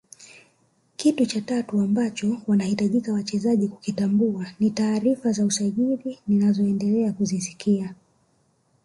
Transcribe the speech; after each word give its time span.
Kitu 0.95 1.25
cha 1.25 1.41
tatu 1.41 1.79
ambacho 1.81 2.37
wanatakiwa 2.47 3.13
wachezaji 3.13 3.67
kukitambua 3.67 4.45
ni 4.59 4.69
taarifa 4.69 5.31
za 5.31 5.45
usajili 5.45 6.19
ninazoendelea 6.27 7.13
kuzisikia 7.13 7.95